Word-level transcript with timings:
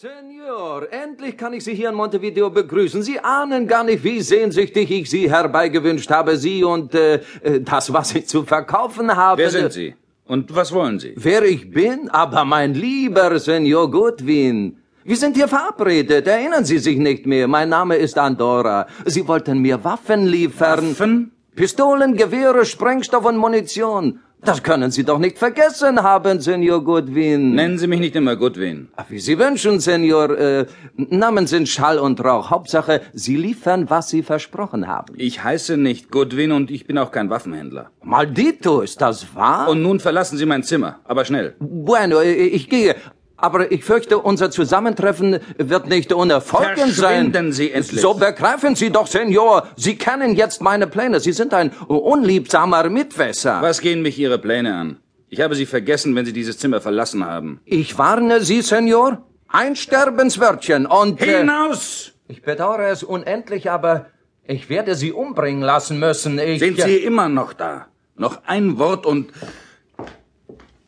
Senor, 0.00 0.90
endlich 0.90 1.36
kann 1.36 1.52
ich 1.52 1.62
Sie 1.62 1.74
hier 1.74 1.90
in 1.90 1.94
Montevideo 1.94 2.48
begrüßen. 2.48 3.02
Sie 3.02 3.20
ahnen 3.20 3.66
gar 3.66 3.84
nicht, 3.84 4.02
wie 4.02 4.22
sehnsüchtig 4.22 4.90
ich 4.90 5.10
Sie 5.10 5.30
herbeigewünscht 5.30 6.10
habe. 6.10 6.38
Sie 6.38 6.64
und 6.64 6.94
äh, 6.94 7.16
äh, 7.42 7.60
das, 7.60 7.92
was 7.92 8.14
ich 8.14 8.26
zu 8.26 8.44
verkaufen 8.44 9.14
habe. 9.14 9.42
Wer 9.42 9.50
sind 9.50 9.74
Sie? 9.74 9.94
Und 10.24 10.56
was 10.56 10.72
wollen 10.72 10.98
Sie? 10.98 11.12
Wer 11.16 11.42
ich 11.42 11.70
bin? 11.70 12.08
Aber 12.08 12.46
mein 12.46 12.72
lieber 12.72 13.38
Senor 13.38 13.90
Goodwin. 13.90 14.78
Wir 15.04 15.16
sind 15.18 15.36
hier 15.36 15.48
verabredet. 15.48 16.26
Erinnern 16.26 16.64
Sie 16.64 16.78
sich 16.78 16.96
nicht 16.96 17.26
mehr? 17.26 17.46
Mein 17.46 17.68
Name 17.68 17.96
ist 17.96 18.16
Andorra. 18.16 18.86
Sie 19.04 19.28
wollten 19.28 19.58
mir 19.58 19.84
Waffen 19.84 20.24
liefern. 20.24 20.92
Waffen? 20.92 21.32
Pistolen, 21.54 22.16
Gewehre, 22.16 22.64
Sprengstoff 22.64 23.26
und 23.26 23.36
Munition. 23.36 24.20
Das 24.42 24.62
können 24.62 24.90
Sie 24.90 25.04
doch 25.04 25.18
nicht 25.18 25.38
vergessen 25.38 26.02
haben, 26.02 26.40
Senor 26.40 26.82
Goodwin. 26.82 27.54
Nennen 27.54 27.78
Sie 27.78 27.86
mich 27.86 28.00
nicht 28.00 28.16
immer 28.16 28.36
Goodwin. 28.36 28.88
Ach, 28.96 29.04
wie 29.08 29.18
Sie 29.18 29.38
wünschen, 29.38 29.80
Senor. 29.80 30.30
Äh, 30.38 30.66
Namen 30.96 31.46
sind 31.46 31.68
Schall 31.68 31.98
und 31.98 32.24
Rauch. 32.24 32.50
Hauptsache, 32.50 33.02
Sie 33.12 33.36
liefern, 33.36 33.90
was 33.90 34.08
Sie 34.08 34.22
versprochen 34.22 34.86
haben. 34.88 35.14
Ich 35.16 35.44
heiße 35.44 35.76
nicht 35.76 36.10
Goodwin 36.10 36.52
und 36.52 36.70
ich 36.70 36.86
bin 36.86 36.96
auch 36.96 37.10
kein 37.10 37.28
Waffenhändler. 37.28 37.90
Maldito, 38.02 38.80
ist 38.80 39.00
das 39.02 39.34
wahr? 39.34 39.68
Und 39.68 39.82
nun 39.82 40.00
verlassen 40.00 40.38
Sie 40.38 40.46
mein 40.46 40.62
Zimmer, 40.62 41.00
aber 41.04 41.24
schnell. 41.26 41.54
bueno, 41.58 42.20
ich 42.22 42.68
gehe. 42.70 42.94
Aber 43.42 43.72
ich 43.72 43.84
fürchte, 43.84 44.18
unser 44.18 44.50
Zusammentreffen 44.50 45.38
wird 45.56 45.88
nicht 45.88 46.12
ohne 46.12 46.34
Erfolg 46.34 46.76
sein. 46.76 46.90
Verschwinden 46.92 47.52
Sie 47.52 47.70
endlich. 47.70 48.00
So 48.00 48.14
begreifen 48.14 48.74
Sie 48.76 48.90
doch, 48.90 49.06
Senor. 49.06 49.68
Sie 49.76 49.96
kennen 49.96 50.36
jetzt 50.36 50.60
meine 50.60 50.86
Pläne. 50.86 51.20
Sie 51.20 51.32
sind 51.32 51.54
ein 51.54 51.70
unliebsamer 51.88 52.88
Mitwässer. 52.90 53.62
Was 53.62 53.80
gehen 53.80 54.02
mich 54.02 54.18
Ihre 54.18 54.38
Pläne 54.38 54.74
an? 54.74 54.98
Ich 55.28 55.40
habe 55.40 55.54
Sie 55.54 55.66
vergessen, 55.66 56.14
wenn 56.16 56.26
Sie 56.26 56.32
dieses 56.32 56.58
Zimmer 56.58 56.80
verlassen 56.80 57.24
haben. 57.24 57.60
Ich 57.64 57.96
warne 57.96 58.40
Sie, 58.42 58.62
Senor. 58.62 59.22
Ein 59.48 59.74
Sterbenswörtchen 59.74 60.86
und... 60.86 61.20
äh, 61.20 61.38
Hinaus! 61.38 62.12
Ich 62.28 62.42
bedauere 62.42 62.88
es 62.90 63.02
unendlich, 63.02 63.70
aber 63.70 64.06
ich 64.44 64.68
werde 64.68 64.94
Sie 64.94 65.12
umbringen 65.12 65.62
lassen 65.62 65.98
müssen. 65.98 66.38
Ich, 66.38 66.60
Sind 66.60 66.80
Sie 66.80 66.96
immer 66.98 67.28
noch 67.28 67.52
da? 67.52 67.86
Noch 68.16 68.42
ein 68.46 68.78
Wort 68.78 69.06
und... 69.06 69.32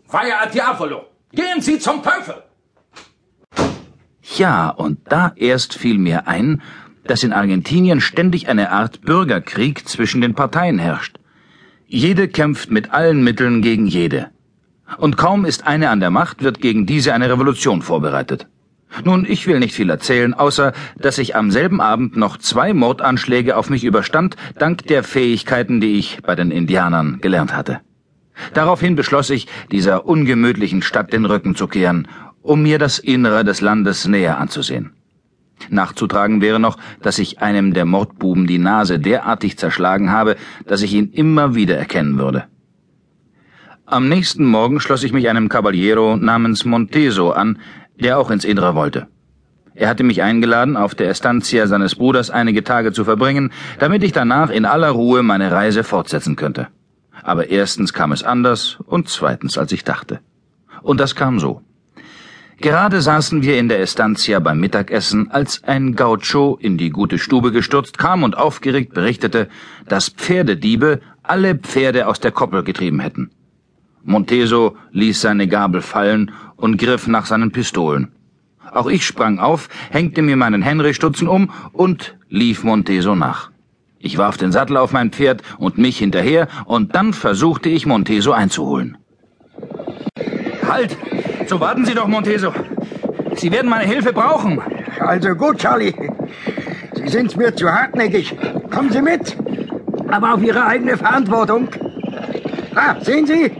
Vaya 0.06 0.40
a 0.42 0.46
Diavolo! 0.46 1.06
Gehen 1.34 1.60
Sie 1.60 1.78
zum 1.78 2.02
Teufel! 2.02 2.34
Ja, 4.36 4.68
und 4.68 4.98
da 5.08 5.32
erst 5.36 5.74
fiel 5.74 5.98
mir 5.98 6.28
ein, 6.28 6.62
dass 7.04 7.22
in 7.22 7.32
Argentinien 7.32 8.00
ständig 8.00 8.48
eine 8.48 8.70
Art 8.70 9.00
Bürgerkrieg 9.02 9.88
zwischen 9.88 10.20
den 10.20 10.34
Parteien 10.34 10.78
herrscht. 10.78 11.18
Jede 11.86 12.28
kämpft 12.28 12.70
mit 12.70 12.92
allen 12.92 13.24
Mitteln 13.24 13.62
gegen 13.62 13.86
jede. 13.86 14.30
Und 14.98 15.16
kaum 15.16 15.44
ist 15.44 15.66
eine 15.66 15.90
an 15.90 16.00
der 16.00 16.10
Macht, 16.10 16.42
wird 16.42 16.60
gegen 16.60 16.86
diese 16.86 17.14
eine 17.14 17.30
Revolution 17.30 17.82
vorbereitet. 17.82 18.46
Nun, 19.04 19.24
ich 19.26 19.46
will 19.46 19.58
nicht 19.58 19.74
viel 19.74 19.88
erzählen, 19.88 20.34
außer 20.34 20.74
dass 20.98 21.18
ich 21.18 21.34
am 21.34 21.50
selben 21.50 21.80
Abend 21.80 22.16
noch 22.16 22.36
zwei 22.36 22.74
Mordanschläge 22.74 23.56
auf 23.56 23.70
mich 23.70 23.84
überstand, 23.84 24.36
dank 24.58 24.86
der 24.86 25.02
Fähigkeiten, 25.02 25.80
die 25.80 25.98
ich 25.98 26.22
bei 26.22 26.34
den 26.34 26.50
Indianern 26.50 27.18
gelernt 27.20 27.56
hatte. 27.56 27.80
Daraufhin 28.54 28.96
beschloss 28.96 29.30
ich, 29.30 29.46
dieser 29.70 30.06
ungemütlichen 30.06 30.82
Stadt 30.82 31.12
den 31.12 31.24
Rücken 31.24 31.54
zu 31.54 31.66
kehren, 31.66 32.08
um 32.42 32.62
mir 32.62 32.78
das 32.78 32.98
Innere 32.98 33.44
des 33.44 33.60
Landes 33.60 34.06
näher 34.06 34.38
anzusehen. 34.38 34.92
Nachzutragen 35.70 36.40
wäre 36.40 36.58
noch, 36.58 36.76
dass 37.02 37.18
ich 37.18 37.40
einem 37.40 37.72
der 37.72 37.84
Mordbuben 37.84 38.46
die 38.46 38.58
Nase 38.58 38.98
derartig 38.98 39.56
zerschlagen 39.56 40.10
habe, 40.10 40.36
dass 40.66 40.82
ich 40.82 40.92
ihn 40.92 41.10
immer 41.12 41.54
wieder 41.54 41.76
erkennen 41.76 42.18
würde. 42.18 42.44
Am 43.86 44.08
nächsten 44.08 44.46
Morgen 44.46 44.80
schloss 44.80 45.04
ich 45.04 45.12
mich 45.12 45.28
einem 45.28 45.48
Caballero 45.48 46.16
namens 46.16 46.64
Monteso 46.64 47.30
an, 47.30 47.58
der 48.00 48.18
auch 48.18 48.30
ins 48.30 48.44
Innere 48.44 48.74
wollte. 48.74 49.06
Er 49.74 49.88
hatte 49.88 50.04
mich 50.04 50.22
eingeladen, 50.22 50.76
auf 50.76 50.94
der 50.94 51.08
Estancia 51.08 51.66
seines 51.66 51.94
Bruders 51.94 52.30
einige 52.30 52.62
Tage 52.62 52.92
zu 52.92 53.04
verbringen, 53.04 53.52
damit 53.78 54.02
ich 54.02 54.12
danach 54.12 54.50
in 54.50 54.64
aller 54.64 54.90
Ruhe 54.90 55.22
meine 55.22 55.50
Reise 55.50 55.82
fortsetzen 55.82 56.36
könnte. 56.36 56.68
Aber 57.22 57.48
erstens 57.48 57.92
kam 57.92 58.12
es 58.12 58.22
anders 58.22 58.78
und 58.86 59.08
zweitens 59.08 59.58
als 59.58 59.72
ich 59.72 59.84
dachte. 59.84 60.20
Und 60.82 60.98
das 61.00 61.14
kam 61.14 61.38
so. 61.38 61.62
Gerade 62.58 63.00
saßen 63.00 63.42
wir 63.42 63.58
in 63.58 63.68
der 63.68 63.80
Estancia 63.80 64.38
beim 64.38 64.60
Mittagessen, 64.60 65.30
als 65.30 65.64
ein 65.64 65.96
Gaucho 65.96 66.56
in 66.60 66.78
die 66.78 66.90
gute 66.90 67.18
Stube 67.18 67.50
gestürzt 67.50 67.98
kam 67.98 68.22
und 68.22 68.36
aufgeregt 68.36 68.94
berichtete, 68.94 69.48
dass 69.88 70.10
Pferdediebe 70.10 71.00
alle 71.22 71.56
Pferde 71.56 72.06
aus 72.06 72.20
der 72.20 72.30
Koppel 72.30 72.62
getrieben 72.62 73.00
hätten. 73.00 73.30
Monteso 74.04 74.76
ließ 74.90 75.20
seine 75.20 75.48
Gabel 75.48 75.80
fallen 75.80 76.32
und 76.56 76.76
griff 76.76 77.06
nach 77.06 77.26
seinen 77.26 77.52
Pistolen. 77.52 78.12
Auch 78.72 78.86
ich 78.86 79.04
sprang 79.06 79.38
auf, 79.38 79.68
hängte 79.90 80.22
mir 80.22 80.36
meinen 80.36 80.62
Henry-Stutzen 80.62 81.28
um 81.28 81.50
und 81.72 82.16
lief 82.28 82.64
Monteso 82.64 83.14
nach. 83.14 83.51
Ich 84.04 84.18
warf 84.18 84.36
den 84.36 84.50
Sattel 84.50 84.76
auf 84.76 84.92
mein 84.92 85.12
Pferd 85.12 85.42
und 85.58 85.78
mich 85.78 85.98
hinterher, 85.98 86.48
und 86.64 86.96
dann 86.96 87.12
versuchte 87.12 87.68
ich, 87.68 87.86
Monteso 87.86 88.32
einzuholen. 88.32 88.98
Halt! 90.68 90.96
So 91.46 91.60
warten 91.60 91.84
Sie 91.84 91.94
doch, 91.94 92.08
Monteso. 92.08 92.52
Sie 93.36 93.52
werden 93.52 93.70
meine 93.70 93.84
Hilfe 93.84 94.12
brauchen. 94.12 94.60
Also 94.98 95.34
gut, 95.36 95.58
Charlie. 95.58 95.94
Sie 96.94 97.08
sind 97.08 97.36
mir 97.36 97.54
zu 97.54 97.72
hartnäckig. 97.72 98.36
Kommen 98.70 98.90
Sie 98.90 99.02
mit. 99.02 99.36
Aber 100.08 100.34
auf 100.34 100.42
Ihre 100.42 100.66
eigene 100.66 100.96
Verantwortung. 100.96 101.68
Ah, 102.74 102.96
sehen 103.00 103.26
Sie? 103.26 103.52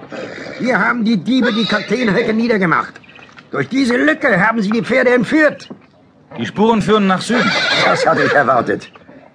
Hier 0.59 0.79
haben 0.79 1.05
die 1.05 1.19
Diebe 1.19 1.53
die 1.53 1.67
Kakteenhöcke 1.67 2.35
niedergemacht. 2.35 2.95
Durch 3.53 3.69
diese 3.69 3.97
Lücke 3.97 4.45
haben 4.45 4.61
sie 4.63 4.71
die 4.71 4.83
Pferde 4.83 5.11
entführt. 5.11 5.69
Die 6.39 6.47
Spuren 6.47 6.83
führen 6.83 7.07
nach 7.07 7.21
Süden. 7.21 7.51
Das 7.85 8.05
hatte 8.07 8.23
ich 8.23 8.33
erwartet. 8.33 8.91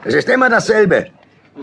Es 0.08 0.14
ist 0.14 0.30
immer 0.30 0.50
dasselbe. 0.50 1.08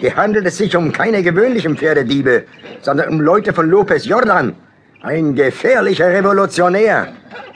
Hier 0.01 0.15
handelt 0.17 0.45
es 0.45 0.59
sich 0.59 0.77
um 0.77 0.93
keine 0.93 1.23
gewöhnlichen 1.23 1.79
Pferdediebe, 1.79 2.45
sondern 2.83 3.09
um 3.09 3.21
Leute 3.23 3.55
von 3.55 3.71
Lopez 3.71 4.05
Jordan. 4.05 4.55
Ein 5.01 5.35
gefährlicher 5.35 6.11
Revolutionär. 6.11 7.09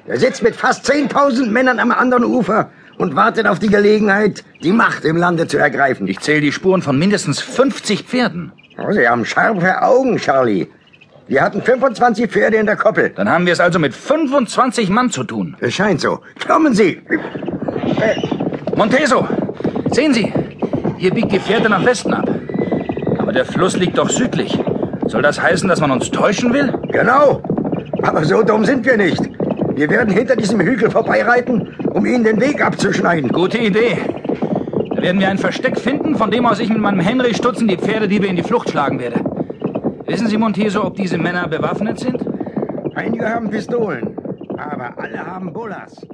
Er 0.06 0.19
sitzt 0.19 0.43
mit 0.43 0.56
fast 0.56 0.91
10.000 0.91 1.50
Männern 1.50 1.78
am 1.78 1.91
anderen 1.91 2.25
Ufer 2.25 2.71
und 2.97 3.15
wartet 3.15 3.47
auf 3.47 3.59
die 3.59 3.69
Gelegenheit, 3.69 4.44
die 4.62 4.72
Macht 4.72 5.04
im 5.04 5.19
Lande 5.19 5.47
zu 5.47 5.59
ergreifen. 5.59 6.09
Ich 6.09 6.21
zähle 6.21 6.41
die 6.41 6.53
Spuren 6.53 6.81
von 6.81 6.99
mindestens 6.99 7.38
50 7.38 8.05
Pferden. 8.05 8.53
Oh, 8.78 8.91
Sie 8.91 9.06
haben 9.06 9.26
scharfe 9.26 9.82
Augen, 9.82 10.16
Charlie. 10.16 10.69
Wir 11.26 11.43
hatten 11.43 11.60
25 11.60 12.31
Pferde 12.31 12.56
in 12.56 12.65
der 12.65 12.76
Koppel. 12.76 13.10
Dann 13.10 13.28
haben 13.28 13.44
wir 13.44 13.53
es 13.53 13.60
also 13.60 13.78
mit 13.78 13.93
25 13.93 14.88
Mann 14.88 15.10
zu 15.10 15.22
tun. 15.22 15.55
Es 15.60 15.75
scheint 15.75 16.00
so. 16.00 16.20
Kommen 16.47 16.72
Sie. 16.72 17.03
Monteso, 18.75 19.28
sehen 19.91 20.15
Sie, 20.15 20.32
hier 20.99 21.15
biegt 21.15 21.33
die 21.33 21.39
Fährte 21.39 21.69
nach 21.69 21.85
Westen 21.85 22.13
ab. 22.13 22.29
Aber 23.19 23.33
der 23.33 23.45
Fluss 23.45 23.77
liegt 23.77 23.99
doch 23.99 24.11
südlich. 24.11 24.59
Soll 25.07 25.23
das 25.23 25.41
heißen, 25.41 25.69
dass 25.69 25.81
man 25.81 25.91
uns 25.91 26.11
täuschen 26.11 26.53
will? 26.53 26.73
Genau. 26.91 27.43
Aber 28.03 28.25
so 28.25 28.43
dumm 28.43 28.65
sind 28.65 28.85
wir 28.85 28.97
nicht. 28.97 29.23
Wir 29.75 29.89
werden 29.91 30.13
hinter 30.13 30.35
diesem 30.35 30.61
Hügel 30.61 30.91
vorbeireiten, 30.91 31.75
um 31.93 32.05
Ihnen 32.05 32.25
den 32.25 32.41
Weg 32.41 32.65
abzuschneiden. 32.65 33.31
Gute 33.31 33.59
Idee. 33.59 33.97
Da 34.95 35.03
werden 35.03 35.21
wir 35.21 35.29
ein 35.29 35.39
Versteck 35.39 35.79
finden, 35.79 36.17
von 36.17 36.31
dem 36.31 36.45
aus 36.47 36.59
ich 36.59 36.69
mit 36.69 36.81
meinem 36.81 37.01
Henry-Stutzen 37.01 37.69
die 37.69 37.77
Pferdediebe 37.77 38.27
in 38.27 38.37
die 38.37 38.43
Flucht 38.43 38.71
schlagen 38.71 38.99
werde. 38.99 39.21
Wissen 40.07 40.27
Sie, 40.27 40.37
Monteso, 40.37 40.85
ob 40.85 40.97
diese 40.97 41.19
Männer 41.19 41.47
bewaffnet 41.47 42.01
sind? 42.01 42.25
Einige 42.97 43.29
haben 43.29 43.49
Pistolen, 43.51 44.17
aber 44.57 44.99
alle 44.99 45.25
haben 45.25 45.53
Bolas. 45.53 46.05